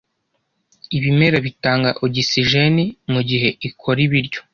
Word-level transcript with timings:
Ibimera 0.97 1.37
bitanga 1.45 1.89
ogisijeni 2.05 2.83
mugihe 3.13 3.49
ikora 3.69 3.99
ibiryo. 4.07 4.39